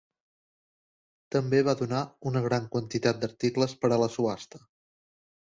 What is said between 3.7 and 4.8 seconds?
per a la subhasta.